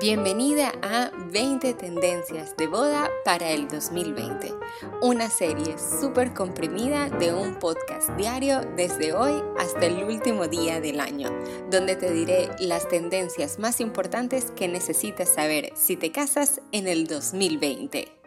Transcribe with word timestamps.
Bienvenida 0.00 0.72
a 0.80 1.10
20 1.30 1.74
tendencias 1.74 2.56
de 2.56 2.68
boda 2.68 3.10
para 3.22 3.50
el 3.50 3.68
2020, 3.68 4.54
una 5.02 5.28
serie 5.28 5.76
súper 5.78 6.32
comprimida 6.32 7.10
de 7.10 7.34
un 7.34 7.56
podcast 7.56 8.08
diario 8.16 8.62
desde 8.78 9.12
hoy 9.12 9.42
hasta 9.58 9.84
el 9.84 10.02
último 10.02 10.48
día 10.48 10.80
del 10.80 11.00
año, 11.00 11.28
donde 11.70 11.96
te 11.96 12.10
diré 12.12 12.48
las 12.60 12.88
tendencias 12.88 13.58
más 13.58 13.78
importantes 13.82 14.50
que 14.56 14.68
necesitas 14.68 15.28
saber 15.34 15.70
si 15.74 15.96
te 15.96 16.10
casas 16.10 16.62
en 16.72 16.88
el 16.88 17.06
2020. 17.06 18.19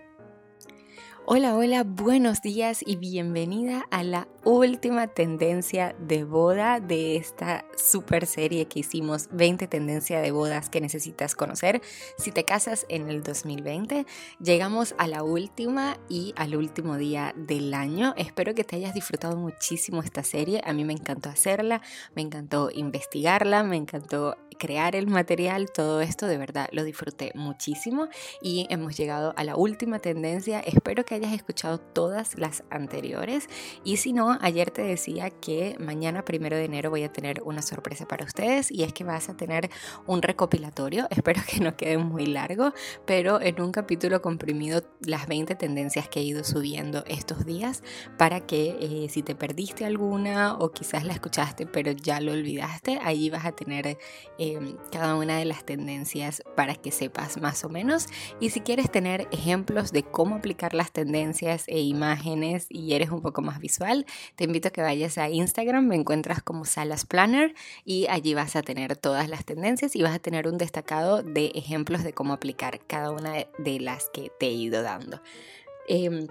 Hola, 1.26 1.56
hola, 1.56 1.86
buenos 1.86 2.42
días 2.42 2.84
y 2.86 2.98
bienvenida 2.98 3.86
a 3.92 4.04
la 4.04 4.28
última 4.44 5.08
tendencia 5.08 5.96
de 5.98 6.26
boda 6.26 6.82
de 6.82 7.16
esta 7.16 7.64
super 7.78 8.26
serie 8.26 8.66
que 8.66 8.82
hicimos 8.82 9.30
20 9.32 9.68
tendencias 9.68 10.22
de 10.22 10.32
bodas 10.32 10.70
que 10.70 10.82
necesitas 10.82 11.34
conocer 11.34 11.82
si 12.18 12.34
te 12.34 12.44
casas 12.44 12.86
en 12.90 13.10
el 13.10 13.24
2020. 13.24 14.06
Llegamos 14.42 14.96
a 14.98 15.08
la 15.08 15.24
última 15.24 15.98
y 16.10 16.34
al 16.36 16.58
último 16.58 16.98
día 16.98 17.34
del 17.38 17.74
año. 17.74 18.14
Espero 18.18 18.54
que 18.54 18.66
te 18.66 18.76
hayas 18.76 18.94
disfrutado 18.94 19.38
muchísimo 19.38 20.02
esta 20.02 20.24
serie. 20.24 20.62
A 20.66 20.74
mí 20.74 20.84
me 20.84 20.92
encantó 20.92 21.30
hacerla, 21.30 21.82
me 22.16 22.22
encantó 22.22 22.70
investigarla, 22.70 23.64
me 23.64 23.78
encantó 23.78 24.36
crear 24.64 24.96
el 24.96 25.08
material, 25.08 25.70
todo 25.74 26.00
esto 26.00 26.26
de 26.26 26.38
verdad 26.38 26.70
lo 26.72 26.86
disfruté 26.86 27.34
muchísimo 27.36 28.08
y 28.42 28.66
hemos 28.70 28.96
llegado 28.96 29.34
a 29.36 29.44
la 29.44 29.58
última 29.58 30.00
tendencia. 30.00 30.62
Espero 30.62 31.04
que 31.04 31.16
hayas 31.16 31.34
escuchado 31.34 31.80
todas 31.80 32.38
las 32.38 32.64
anteriores 32.70 33.50
y 33.84 33.98
si 33.98 34.14
no, 34.14 34.38
ayer 34.40 34.72
te 34.72 34.82
decía 34.82 35.32
que 35.32 35.76
mañana 35.82 36.24
primero 36.24 36.56
de 36.56 36.64
enero 36.64 36.90
voy 36.90 37.04
a 37.04 37.12
tener 37.12 37.42
una 37.44 37.62
sorpresa 37.62 38.08
para 38.08 38.24
ustedes 38.24 38.72
y 38.72 38.84
es 38.84 38.94
que 38.94 39.04
vas 39.04 39.28
a 39.28 39.36
tener 39.36 39.70
un 40.08 40.22
recopilatorio. 40.22 41.08
Espero 41.10 41.42
que 41.46 41.60
no 41.60 41.76
quede 41.76 41.98
muy 41.98 42.26
largo, 42.26 42.72
pero 43.06 43.42
en 43.42 43.62
un 43.62 43.74
capítulo 43.74 44.22
comprimido 44.22 44.82
las 45.02 45.28
20 45.28 45.56
tendencias 45.56 46.08
que 46.08 46.22
he 46.22 46.24
ido 46.24 46.46
subiendo 46.46 47.04
estos 47.06 47.46
días 47.46 47.84
para 48.18 48.40
que 48.40 48.78
eh, 48.80 49.10
si 49.10 49.24
te 49.24 49.36
perdiste 49.36 49.84
alguna 49.84 50.56
o 50.58 50.72
quizás 50.72 51.04
la 51.04 51.12
escuchaste 51.12 51.66
pero 51.66 51.92
ya 51.92 52.22
lo 52.22 52.32
olvidaste, 52.32 53.00
ahí 53.04 53.30
vas 53.30 53.46
a 53.46 53.52
tener 53.52 53.98
Em, 54.54 54.78
cada 54.92 55.16
una 55.16 55.38
de 55.38 55.46
las 55.46 55.64
tendencias 55.66 56.44
para 56.56 56.76
que 56.76 56.92
sepas 56.92 57.38
más 57.42 57.64
o 57.64 57.70
menos. 57.70 58.08
Y 58.40 58.52
si 58.52 58.62
quieres 58.62 58.92
tener 58.92 59.28
ejemplos 59.32 59.92
de 59.92 60.04
cómo 60.04 60.36
aplicar 60.36 60.74
las 60.74 60.92
tendencias 60.92 61.64
e 61.68 61.82
imágenes 61.82 62.68
y 62.70 62.94
eres 62.94 63.10
un 63.10 63.22
poco 63.22 63.42
más 63.42 63.60
visual, 63.60 64.06
te 64.36 64.44
invito 64.44 64.68
a 64.68 64.72
que 64.72 64.82
vayas 64.82 65.18
a 65.18 65.30
Instagram, 65.30 65.88
me 65.88 65.96
encuentras 65.96 66.44
como 66.44 66.66
Salas 66.66 67.06
Planner 67.06 67.54
y 67.86 68.08
allí 68.10 68.34
vas 68.34 68.56
a 68.56 68.62
tener 68.62 68.96
todas 68.96 69.30
las 69.30 69.46
tendencias 69.46 69.96
y 69.96 70.04
vas 70.04 70.16
a 70.16 70.20
tener 70.20 70.48
un 70.48 70.58
destacado 70.58 71.24
de 71.24 71.48
ejemplos 71.56 72.04
de 72.04 72.14
cómo 72.14 72.34
aplicar 72.34 72.80
cada 72.86 73.12
una 73.12 73.34
de 73.58 73.80
las 73.80 74.10
que 74.10 74.32
te 74.40 74.48
he 74.48 74.54
ido 74.54 74.84
dando. 74.84 75.22
Em, 75.88 76.28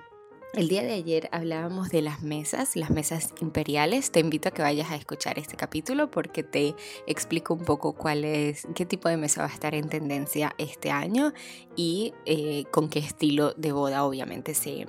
el 0.55 0.69
día 0.69 0.83
de 0.83 0.92
ayer 0.92 1.28
hablábamos 1.33 1.89
de 1.89 2.03
las 2.03 2.22
mesas, 2.22 2.77
las 2.77 2.91
mesas 2.91 3.33
imperiales. 3.41 4.11
Te 4.11 4.20
invito 4.20 4.48
a 4.48 4.53
que 4.53 4.62
vayas 4.62 4.91
a 4.91 4.97
escuchar 4.97 5.39
este 5.39 5.56
capítulo 5.56 6.11
porque 6.11 6.42
te 6.42 6.75
explico 7.06 7.55
un 7.55 7.64
poco 7.64 7.94
cuál 7.94 8.25
es, 8.25 8.67
qué 8.75 8.84
tipo 8.84 9.09
de 9.09 9.17
mesa 9.17 9.42
va 9.42 9.48
a 9.48 9.55
estar 9.55 9.75
en 9.75 9.89
tendencia 9.89 10.55
este 10.59 10.91
año 10.91 11.33
y 11.75 12.12
eh, 12.27 12.64
con 12.70 12.91
qué 12.91 12.98
estilo 12.98 13.55
de 13.55 13.72
boda 13.72 14.05
obviamente 14.05 14.55
se 14.55 14.86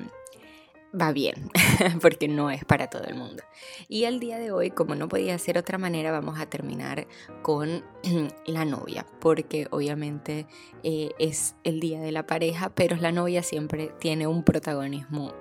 va 0.99 1.11
bien, 1.11 1.49
porque 2.01 2.27
no 2.27 2.51
es 2.51 2.65
para 2.65 2.89
todo 2.89 3.05
el 3.05 3.15
mundo. 3.15 3.41
Y 3.87 4.03
el 4.03 4.19
día 4.19 4.37
de 4.37 4.51
hoy, 4.51 4.69
como 4.69 4.95
no 4.95 5.07
podía 5.07 5.37
ser 5.39 5.57
otra 5.57 5.77
manera, 5.77 6.11
vamos 6.11 6.39
a 6.39 6.45
terminar 6.45 7.07
con 7.41 7.83
la 8.45 8.65
novia, 8.65 9.05
porque 9.19 9.67
obviamente 9.71 10.45
eh, 10.83 11.11
es 11.19 11.55
el 11.63 11.79
día 11.79 12.01
de 12.01 12.11
la 12.11 12.27
pareja, 12.27 12.69
pero 12.69 12.97
la 12.97 13.13
novia 13.13 13.43
siempre 13.43 13.91
tiene 13.99 14.27
un 14.27 14.43
protagonismo 14.43 15.33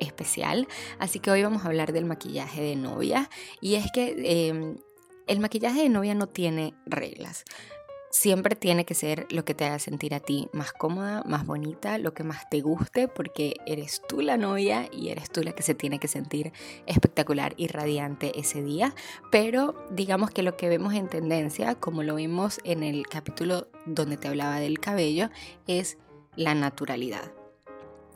especial, 0.00 0.66
así 0.98 1.20
que 1.20 1.30
hoy 1.30 1.42
vamos 1.42 1.64
a 1.64 1.68
hablar 1.68 1.92
del 1.92 2.04
maquillaje 2.04 2.62
de 2.62 2.76
novia 2.76 3.30
y 3.60 3.74
es 3.76 3.90
que 3.92 4.48
em, 4.48 4.78
el 5.26 5.40
maquillaje 5.40 5.82
de 5.82 5.88
novia 5.88 6.14
no 6.14 6.26
tiene 6.26 6.74
reglas. 6.86 7.44
Siempre 8.12 8.56
tiene 8.56 8.84
que 8.84 8.94
ser 8.94 9.28
lo 9.30 9.44
que 9.44 9.54
te 9.54 9.64
haga 9.64 9.78
sentir 9.78 10.14
a 10.14 10.20
ti 10.20 10.48
más 10.52 10.72
cómoda, 10.72 11.22
más 11.26 11.46
bonita, 11.46 11.96
lo 11.96 12.12
que 12.12 12.24
más 12.24 12.50
te 12.50 12.60
guste, 12.60 13.06
porque 13.06 13.54
eres 13.66 14.02
tú 14.08 14.20
la 14.20 14.36
novia 14.36 14.88
y 14.90 15.10
eres 15.10 15.30
tú 15.30 15.44
la 15.44 15.52
que 15.52 15.62
se 15.62 15.76
tiene 15.76 16.00
que 16.00 16.08
sentir 16.08 16.52
espectacular 16.86 17.54
y 17.56 17.68
radiante 17.68 18.36
ese 18.36 18.64
día. 18.64 18.96
Pero 19.30 19.76
digamos 19.92 20.32
que 20.32 20.42
lo 20.42 20.56
que 20.56 20.68
vemos 20.68 20.94
en 20.94 21.08
tendencia, 21.08 21.76
como 21.76 22.02
lo 22.02 22.16
vimos 22.16 22.58
en 22.64 22.82
el 22.82 23.06
capítulo 23.06 23.68
donde 23.86 24.16
te 24.16 24.26
hablaba 24.26 24.58
del 24.58 24.80
cabello, 24.80 25.30
es 25.68 25.96
la 26.34 26.56
naturalidad. 26.56 27.39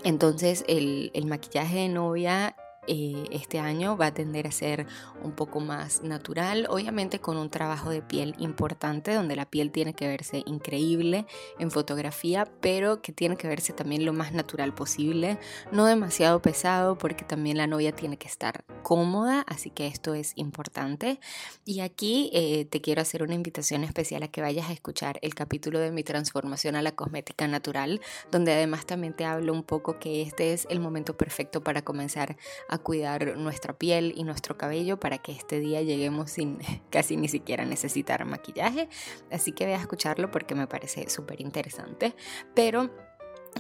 Entonces 0.02 0.64
el, 0.68 1.10
maquillaje 1.26 1.78
de 1.78 1.88
novia 1.88 2.56
eh, 2.86 3.24
este 3.30 3.58
año 3.58 3.96
va 3.96 4.06
a 4.06 4.14
tender 4.14 4.46
a 4.46 4.52
ser 4.52 4.86
un 5.22 5.32
poco 5.32 5.60
más 5.60 6.02
natural, 6.02 6.66
obviamente 6.68 7.18
con 7.18 7.36
un 7.36 7.50
trabajo 7.50 7.90
de 7.90 8.02
piel 8.02 8.34
importante, 8.38 9.14
donde 9.14 9.36
la 9.36 9.46
piel 9.46 9.70
tiene 9.70 9.94
que 9.94 10.06
verse 10.06 10.42
increíble 10.46 11.26
en 11.58 11.70
fotografía, 11.70 12.46
pero 12.60 13.00
que 13.02 13.12
tiene 13.12 13.36
que 13.36 13.48
verse 13.48 13.72
también 13.72 14.04
lo 14.04 14.12
más 14.12 14.32
natural 14.32 14.74
posible, 14.74 15.38
no 15.72 15.86
demasiado 15.86 16.40
pesado, 16.42 16.98
porque 16.98 17.24
también 17.24 17.56
la 17.56 17.66
novia 17.66 17.92
tiene 17.92 18.16
que 18.16 18.28
estar 18.28 18.64
cómoda, 18.82 19.44
así 19.46 19.70
que 19.70 19.86
esto 19.86 20.14
es 20.14 20.32
importante. 20.36 21.20
Y 21.64 21.80
aquí 21.80 22.30
eh, 22.32 22.66
te 22.66 22.80
quiero 22.80 23.02
hacer 23.02 23.22
una 23.22 23.34
invitación 23.34 23.84
especial 23.84 24.22
a 24.22 24.28
que 24.28 24.42
vayas 24.42 24.68
a 24.68 24.72
escuchar 24.72 25.18
el 25.22 25.34
capítulo 25.34 25.78
de 25.78 25.90
mi 25.90 26.02
transformación 26.02 26.76
a 26.76 26.82
la 26.82 26.92
cosmética 26.92 27.48
natural, 27.48 28.00
donde 28.30 28.52
además 28.52 28.86
también 28.86 29.14
te 29.14 29.24
hablo 29.24 29.52
un 29.52 29.62
poco 29.62 29.98
que 29.98 30.22
este 30.22 30.52
es 30.52 30.66
el 30.70 30.80
momento 30.80 31.16
perfecto 31.16 31.62
para 31.62 31.82
comenzar 31.82 32.36
a 32.68 32.73
a 32.74 32.78
cuidar 32.78 33.36
nuestra 33.36 33.72
piel 33.72 34.12
y 34.16 34.24
nuestro 34.24 34.56
cabello 34.56 34.98
para 34.98 35.18
que 35.18 35.32
este 35.32 35.60
día 35.60 35.82
lleguemos 35.82 36.30
sin 36.30 36.58
casi 36.90 37.16
ni 37.16 37.28
siquiera 37.28 37.64
necesitar 37.64 38.24
maquillaje. 38.24 38.88
Así 39.30 39.52
que 39.52 39.64
voy 39.64 39.74
a 39.74 39.78
escucharlo 39.80 40.30
porque 40.30 40.54
me 40.54 40.66
parece 40.66 41.08
súper 41.08 41.40
interesante. 41.40 42.14
Pero 42.54 42.90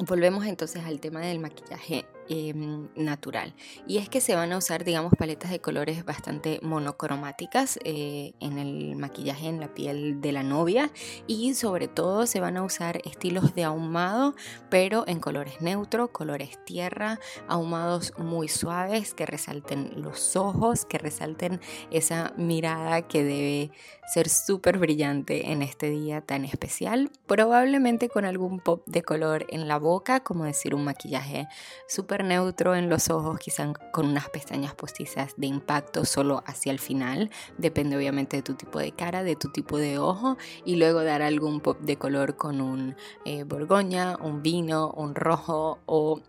volvemos 0.06 0.44
entonces 0.46 0.84
al 0.84 1.00
tema 1.00 1.20
del 1.20 1.38
maquillaje 1.38 2.06
Em, 2.28 2.88
natural. 2.96 3.54
Y 3.86 3.98
es 3.98 4.08
que 4.08 4.22
se 4.22 4.34
van 4.34 4.50
a 4.52 4.56
usar, 4.56 4.82
digamos, 4.82 5.12
paletas 5.18 5.50
de 5.50 5.60
colores 5.60 6.06
bastante 6.06 6.58
monocromáticas 6.62 7.78
eh, 7.84 8.32
en 8.40 8.58
el 8.58 8.96
maquillaje 8.96 9.48
en 9.48 9.60
la 9.60 9.74
piel 9.74 10.22
de 10.22 10.32
la 10.32 10.42
novia 10.42 10.90
y 11.26 11.52
sobre 11.52 11.86
todo 11.86 12.26
se 12.26 12.40
van 12.40 12.56
a 12.56 12.62
usar 12.62 13.02
estilos 13.04 13.54
de 13.54 13.64
ahumado, 13.64 14.34
pero 14.70 15.04
en 15.06 15.20
colores 15.20 15.60
neutros, 15.60 16.10
colores 16.10 16.58
tierra, 16.64 17.20
ahumados 17.46 18.14
muy 18.16 18.48
suaves 18.48 19.12
que 19.12 19.26
resalten 19.26 19.92
los 19.96 20.34
ojos, 20.34 20.86
que 20.86 20.96
resalten 20.96 21.60
esa 21.90 22.32
mirada 22.38 23.02
que 23.02 23.22
debe 23.22 23.70
ser 24.06 24.28
súper 24.30 24.78
brillante 24.78 25.50
en 25.52 25.60
este 25.62 25.90
día 25.90 26.20
tan 26.20 26.44
especial, 26.44 27.10
probablemente 27.26 28.08
con 28.08 28.24
algún 28.24 28.60
pop 28.60 28.82
de 28.86 29.02
color 29.02 29.46
en 29.50 29.68
la 29.68 29.78
boca, 29.78 30.20
como 30.20 30.44
decir 30.44 30.74
un 30.74 30.84
maquillaje 30.84 31.48
súper 31.86 32.13
neutro 32.22 32.76
en 32.76 32.88
los 32.88 33.10
ojos, 33.10 33.38
quizás 33.38 33.70
con 33.92 34.06
unas 34.06 34.28
pestañas 34.28 34.74
postizas 34.74 35.34
de 35.36 35.48
impacto 35.48 36.04
solo 36.04 36.44
hacia 36.46 36.70
el 36.70 36.78
final. 36.78 37.30
Depende 37.58 37.96
obviamente 37.96 38.36
de 38.36 38.42
tu 38.42 38.54
tipo 38.54 38.78
de 38.78 38.92
cara, 38.92 39.24
de 39.24 39.34
tu 39.34 39.50
tipo 39.50 39.78
de 39.78 39.98
ojo. 39.98 40.36
Y 40.64 40.76
luego 40.76 41.02
dar 41.02 41.22
algún 41.22 41.60
pop 41.60 41.80
de 41.80 41.96
color 41.96 42.36
con 42.36 42.60
un 42.60 42.94
eh, 43.24 43.44
borgoña, 43.44 44.16
un 44.20 44.42
vino, 44.42 44.90
un 44.90 45.14
rojo 45.14 45.80
o 45.86 46.20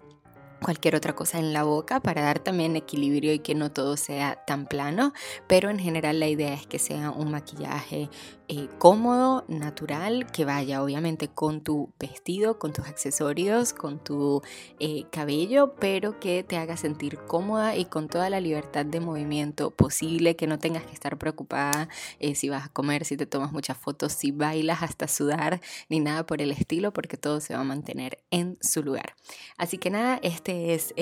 cualquier 0.61 0.95
otra 0.95 1.13
cosa 1.13 1.39
en 1.39 1.53
la 1.53 1.63
boca 1.63 1.99
para 1.99 2.21
dar 2.23 2.39
también 2.39 2.75
equilibrio 2.75 3.33
y 3.33 3.39
que 3.39 3.55
no 3.55 3.71
todo 3.71 3.97
sea 3.97 4.43
tan 4.45 4.65
plano, 4.65 5.13
pero 5.47 5.69
en 5.69 5.79
general 5.79 6.19
la 6.19 6.27
idea 6.27 6.53
es 6.53 6.67
que 6.67 6.79
sea 6.79 7.11
un 7.11 7.31
maquillaje 7.31 8.09
eh, 8.47 8.67
cómodo, 8.77 9.43
natural, 9.47 10.27
que 10.31 10.45
vaya 10.45 10.83
obviamente 10.83 11.29
con 11.29 11.61
tu 11.61 11.91
vestido, 11.99 12.59
con 12.59 12.73
tus 12.73 12.85
accesorios, 12.85 13.73
con 13.73 13.97
tu 13.97 14.43
eh, 14.79 15.05
cabello, 15.11 15.73
pero 15.79 16.19
que 16.19 16.43
te 16.43 16.57
haga 16.57 16.77
sentir 16.77 17.17
cómoda 17.17 17.75
y 17.75 17.85
con 17.85 18.07
toda 18.07 18.29
la 18.29 18.39
libertad 18.39 18.85
de 18.85 18.99
movimiento 18.99 19.71
posible, 19.71 20.35
que 20.35 20.45
no 20.45 20.59
tengas 20.59 20.85
que 20.85 20.93
estar 20.93 21.17
preocupada 21.17 21.89
eh, 22.19 22.35
si 22.35 22.49
vas 22.49 22.65
a 22.65 22.69
comer, 22.69 23.03
si 23.05 23.17
te 23.17 23.25
tomas 23.25 23.51
muchas 23.51 23.79
fotos, 23.79 24.13
si 24.13 24.29
bailas 24.29 24.83
hasta 24.83 25.07
sudar, 25.07 25.59
ni 25.89 25.99
nada 25.99 26.27
por 26.27 26.39
el 26.39 26.51
estilo, 26.51 26.93
porque 26.93 27.17
todo 27.17 27.41
se 27.41 27.55
va 27.55 27.61
a 27.61 27.63
mantener 27.63 28.19
en 28.29 28.59
su 28.61 28.83
lugar. 28.83 29.15
Así 29.57 29.79
que 29.79 29.89
nada, 29.89 30.19
este 30.21 30.44
es 30.47 30.93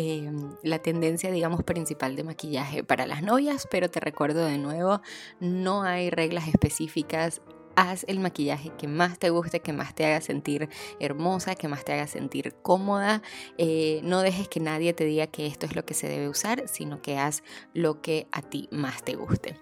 la 0.63 0.79
tendencia, 0.79 1.31
digamos, 1.31 1.63
principal 1.63 2.15
de 2.15 2.23
maquillaje 2.23 2.83
para 2.83 3.05
las 3.05 3.23
novias, 3.23 3.67
pero 3.69 3.89
te 3.89 3.99
recuerdo 3.99 4.45
de 4.45 4.57
nuevo, 4.57 5.01
no 5.39 5.83
hay 5.83 6.09
reglas 6.09 6.47
específicas 6.47 7.41
haz 7.75 8.05
el 8.07 8.19
maquillaje 8.19 8.71
que 8.77 8.87
más 8.87 9.19
te 9.19 9.29
guste, 9.29 9.61
que 9.61 9.73
más 9.73 9.95
te 9.95 10.05
haga 10.05 10.21
sentir 10.21 10.69
hermosa, 10.99 11.55
que 11.55 11.67
más 11.67 11.83
te 11.83 11.93
haga 11.93 12.07
sentir 12.07 12.55
cómoda. 12.61 13.21
Eh, 13.57 14.01
no 14.03 14.21
dejes 14.21 14.47
que 14.47 14.59
nadie 14.59 14.93
te 14.93 15.05
diga 15.05 15.27
que 15.27 15.47
esto 15.47 15.65
es 15.65 15.75
lo 15.75 15.85
que 15.85 15.93
se 15.93 16.07
debe 16.07 16.29
usar, 16.29 16.67
sino 16.67 17.01
que 17.01 17.17
haz 17.17 17.43
lo 17.73 18.01
que 18.01 18.27
a 18.31 18.41
ti 18.41 18.67
más 18.71 19.03
te 19.03 19.15
guste. 19.15 19.57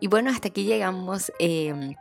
Y 0.00 0.06
bueno, 0.06 0.30
hasta 0.30 0.48
aquí 0.48 0.64
llegamos. 0.64 1.32
Em, 1.38 1.94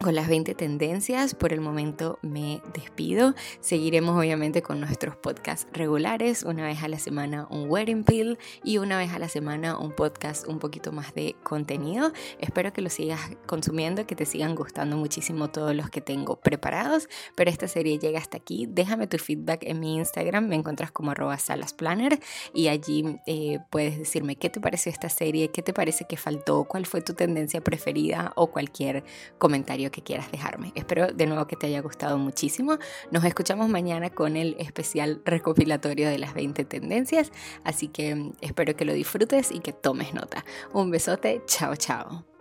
con 0.00 0.14
las 0.14 0.28
20 0.28 0.54
tendencias. 0.54 1.34
Por 1.34 1.52
el 1.52 1.60
momento 1.60 2.18
me 2.22 2.60
despido. 2.74 3.34
Seguiremos 3.60 4.18
obviamente 4.18 4.62
con 4.62 4.80
nuestros 4.80 5.16
podcasts 5.16 5.66
regulares. 5.72 6.42
Una 6.42 6.64
vez 6.64 6.82
a 6.82 6.88
la 6.88 6.98
semana 6.98 7.46
un 7.50 7.70
wedding 7.70 8.04
pill 8.04 8.38
y 8.62 8.78
una 8.78 8.98
vez 8.98 9.12
a 9.12 9.18
la 9.18 9.28
semana 9.28 9.78
un 9.78 9.92
podcast 9.92 10.46
un 10.46 10.58
poquito 10.58 10.92
más 10.92 11.14
de 11.14 11.36
contenido. 11.42 12.12
Espero 12.38 12.72
que 12.72 12.82
lo 12.82 12.90
sigas 12.90 13.20
consumiendo, 13.46 14.06
que 14.06 14.14
te 14.14 14.26
sigan 14.26 14.54
gustando 14.54 14.96
muchísimo 14.96 15.48
todos 15.50 15.74
los 15.74 15.90
que 15.90 16.00
tengo 16.00 16.36
preparados. 16.36 17.08
Pero 17.34 17.50
esta 17.50 17.68
serie 17.68 17.98
llega 17.98 18.18
hasta 18.18 18.36
aquí. 18.36 18.66
Déjame 18.68 19.06
tu 19.06 19.18
feedback 19.18 19.62
en 19.62 19.80
mi 19.80 19.96
Instagram. 19.96 20.48
Me 20.48 20.56
encuentras 20.56 20.90
como 20.90 21.10
arroba 21.10 21.38
salasplanner 21.38 22.20
y 22.52 22.68
allí 22.68 23.18
eh, 23.26 23.60
puedes 23.70 23.98
decirme 23.98 24.36
qué 24.36 24.50
te 24.50 24.60
pareció 24.60 24.92
esta 24.92 25.08
serie, 25.08 25.50
qué 25.50 25.62
te 25.62 25.72
parece 25.72 26.06
que 26.06 26.16
faltó, 26.16 26.64
cuál 26.64 26.86
fue 26.86 27.00
tu 27.00 27.14
tendencia 27.14 27.60
preferida 27.60 28.32
o 28.36 28.48
cualquier 28.48 29.04
que 29.90 30.02
quieras 30.02 30.30
dejarme. 30.30 30.72
Espero 30.74 31.08
de 31.08 31.26
nuevo 31.26 31.46
que 31.46 31.56
te 31.56 31.66
haya 31.66 31.80
gustado 31.80 32.18
muchísimo. 32.18 32.78
Nos 33.10 33.24
escuchamos 33.24 33.68
mañana 33.68 34.10
con 34.10 34.36
el 34.36 34.56
especial 34.58 35.22
recopilatorio 35.24 36.08
de 36.08 36.18
las 36.18 36.34
20 36.34 36.64
tendencias, 36.64 37.32
así 37.64 37.88
que 37.88 38.32
espero 38.40 38.76
que 38.76 38.84
lo 38.84 38.92
disfrutes 38.92 39.50
y 39.52 39.60
que 39.60 39.72
tomes 39.72 40.14
nota. 40.14 40.44
Un 40.72 40.90
besote, 40.90 41.42
chao 41.46 41.76
chao. 41.76 42.35